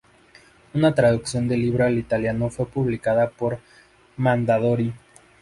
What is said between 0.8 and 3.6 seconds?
traducción del libro al italiano fue publicada por